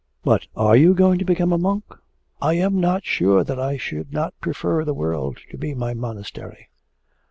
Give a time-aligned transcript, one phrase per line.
[0.23, 1.93] 'But are you going to become a monk?'
[2.41, 6.69] 'I am not sure that I should not prefer the world to be my monastery.'